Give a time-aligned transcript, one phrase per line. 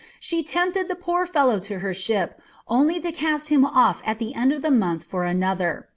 [0.19, 4.33] She tempted the poor fellow to her ship, only to cast him off at the
[4.33, 5.89] end of a month for another.